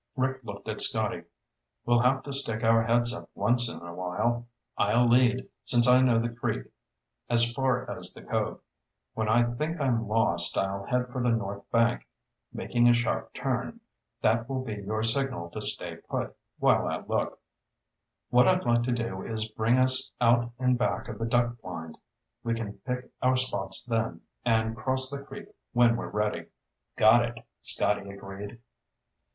Rick 0.15 0.43
looked 0.43 0.67
at 0.67 0.81
Scotty. 0.81 1.25
"We'll 1.85 1.99
have 1.99 2.23
to 2.23 2.33
stick 2.33 2.63
our 2.63 2.81
heads 2.81 3.13
up 3.13 3.29
once 3.35 3.69
in 3.69 3.79
a 3.81 3.93
while. 3.93 4.47
I'll 4.75 5.07
lead, 5.07 5.47
since 5.63 5.87
I 5.87 6.01
know 6.01 6.17
the 6.17 6.31
creek 6.33 6.63
as 7.29 7.53
far 7.53 7.87
as 7.87 8.11
the 8.11 8.23
cove. 8.25 8.61
When 9.13 9.29
I 9.29 9.43
think 9.43 9.79
I'm 9.79 10.07
lost, 10.07 10.57
I'll 10.57 10.85
head 10.87 11.09
for 11.09 11.21
the 11.21 11.29
north 11.29 11.69
bank, 11.69 12.07
making 12.51 12.87
a 12.89 12.95
sharp 12.95 13.31
turn. 13.35 13.79
That 14.23 14.49
will 14.49 14.63
be 14.63 14.73
your 14.73 15.03
signal 15.03 15.51
to 15.51 15.61
stay 15.61 15.97
put, 16.09 16.35
while 16.57 16.87
I 16.87 17.01
look. 17.01 17.39
What 18.31 18.47
I'd 18.47 18.65
like 18.65 18.81
to 18.85 18.91
do 18.91 19.21
is 19.21 19.49
bring 19.49 19.77
us 19.77 20.11
out 20.19 20.51
in 20.57 20.77
back 20.77 21.09
of 21.09 21.19
the 21.19 21.27
duck 21.27 21.61
blind. 21.61 21.95
We 22.43 22.55
can 22.55 22.73
pick 22.87 23.11
our 23.21 23.37
spots 23.37 23.85
then 23.85 24.21
and 24.43 24.75
cross 24.75 25.11
the 25.11 25.21
creek 25.21 25.49
when 25.73 25.95
we're 25.95 26.09
ready." 26.09 26.47
"Got 26.97 27.23
it," 27.25 27.45
Scotty 27.61 28.09
agreed. 28.09 28.59